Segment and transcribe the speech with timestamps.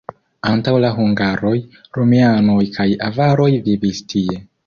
[0.51, 1.51] Antaŭ la hungaroj,
[1.99, 4.43] romianoj kaj avaroj vivis tie.